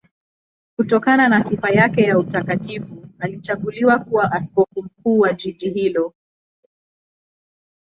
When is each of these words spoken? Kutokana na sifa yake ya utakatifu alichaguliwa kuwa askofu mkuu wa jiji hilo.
Kutokana 0.75 1.29
na 1.29 1.41
sifa 1.41 1.69
yake 1.69 2.01
ya 2.03 2.17
utakatifu 2.19 3.07
alichaguliwa 3.19 3.99
kuwa 3.99 4.31
askofu 4.31 4.83
mkuu 4.83 5.19
wa 5.19 5.33
jiji 5.33 5.69
hilo. 5.69 6.13